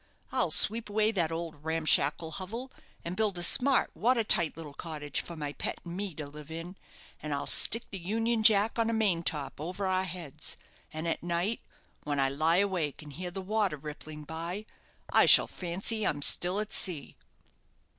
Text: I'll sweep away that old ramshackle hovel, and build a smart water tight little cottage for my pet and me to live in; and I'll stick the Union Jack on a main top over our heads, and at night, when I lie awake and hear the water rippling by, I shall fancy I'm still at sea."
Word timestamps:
I'll 0.31 0.49
sweep 0.49 0.89
away 0.89 1.11
that 1.11 1.31
old 1.31 1.63
ramshackle 1.63 2.31
hovel, 2.31 2.71
and 3.05 3.15
build 3.15 3.37
a 3.37 3.43
smart 3.43 3.95
water 3.95 4.23
tight 4.23 4.57
little 4.57 4.73
cottage 4.73 5.21
for 5.21 5.35
my 5.35 5.53
pet 5.53 5.79
and 5.85 5.95
me 5.95 6.15
to 6.15 6.25
live 6.25 6.49
in; 6.49 6.75
and 7.21 7.35
I'll 7.35 7.45
stick 7.45 7.83
the 7.91 7.99
Union 7.99 8.41
Jack 8.41 8.79
on 8.79 8.89
a 8.89 8.93
main 8.93 9.21
top 9.21 9.61
over 9.61 9.85
our 9.85 10.05
heads, 10.05 10.57
and 10.91 11.07
at 11.07 11.21
night, 11.21 11.61
when 12.03 12.19
I 12.19 12.29
lie 12.29 12.57
awake 12.57 13.03
and 13.03 13.13
hear 13.13 13.29
the 13.29 13.43
water 13.43 13.77
rippling 13.77 14.23
by, 14.23 14.65
I 15.13 15.27
shall 15.27 15.45
fancy 15.45 16.03
I'm 16.03 16.23
still 16.23 16.59
at 16.59 16.73
sea." 16.73 17.15